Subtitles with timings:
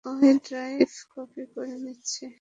[0.05, 2.25] ওর drive copy করে নিচ্ছি।